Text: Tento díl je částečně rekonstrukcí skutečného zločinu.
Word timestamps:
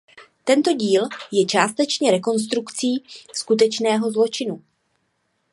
Tento 0.43 0.73
díl 0.73 1.07
je 1.31 1.45
částečně 1.45 2.11
rekonstrukcí 2.11 3.03
skutečného 3.33 4.11
zločinu. 4.11 4.63